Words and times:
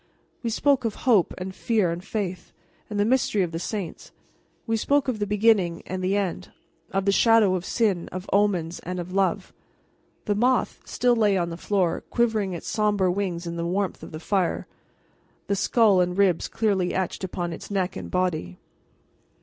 We 0.41 0.49
spoke 0.49 0.83
of 0.83 0.95
hope 1.05 1.31
and 1.37 1.53
fear 1.53 1.91
and 1.91 2.03
faith, 2.03 2.51
and 2.89 2.99
the 2.99 3.05
mystery 3.05 3.43
of 3.43 3.51
the 3.51 3.59
saints; 3.59 4.11
we 4.65 4.75
spoke 4.75 5.07
of 5.07 5.19
the 5.19 5.27
beginning 5.27 5.83
and 5.85 6.03
the 6.03 6.17
end, 6.17 6.51
of 6.89 7.05
the 7.05 7.11
shadow 7.11 7.53
of 7.53 7.65
sin, 7.65 8.09
of 8.11 8.27
omens, 8.33 8.79
and 8.79 8.99
of 8.99 9.13
love. 9.13 9.53
The 10.25 10.33
moth 10.33 10.79
still 10.85 11.15
lay 11.15 11.37
on 11.37 11.51
the 11.51 11.55
floor 11.55 12.01
quivering 12.09 12.53
its 12.53 12.67
somber 12.67 13.11
wings 13.11 13.45
in 13.45 13.57
the 13.57 13.67
warmth 13.67 14.01
of 14.01 14.11
the 14.11 14.19
fire, 14.19 14.65
the 15.45 15.55
skull 15.55 16.01
and 16.01 16.17
ribs 16.17 16.47
clearly 16.47 16.95
etched 16.95 17.23
upon 17.23 17.53
its 17.53 17.69
neck 17.69 17.95
and 17.95 18.09
body. 18.09 18.57